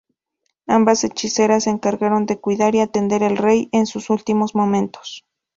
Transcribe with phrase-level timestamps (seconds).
[0.65, 5.25] Ambas hechiceras se encargaron de cuidar y atender al rey en sus últimos momentos.